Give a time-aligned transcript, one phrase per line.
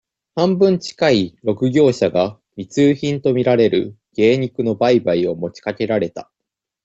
[0.33, 6.31] 半分近い、六業者が、密輸品とみられる、鯨肉の売買を持ちかけられた。